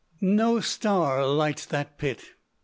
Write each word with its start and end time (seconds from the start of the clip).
No 0.23 0.59
star 0.61 1.23
lights 1.27 1.67
that 1.67 1.99
Pit. 1.99 2.23